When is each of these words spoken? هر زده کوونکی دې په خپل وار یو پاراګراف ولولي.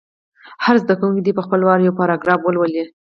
هر 0.65 0.75
زده 0.83 0.93
کوونکی 0.99 1.21
دې 1.23 1.31
په 1.37 1.43
خپل 1.45 1.61
وار 1.63 1.79
یو 1.81 1.97
پاراګراف 1.99 2.39
ولولي. 2.43 2.83